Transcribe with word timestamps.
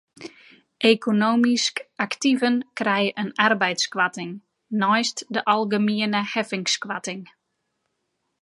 Ekonomysk 0.91 1.81
aktiven 2.05 2.57
krije 2.81 3.13
in 3.25 3.29
arbeidskoarting 3.49 4.33
neist 4.85 5.25
de 5.39 5.45
algemiene 5.57 6.25
heffingskoarting. 6.33 7.25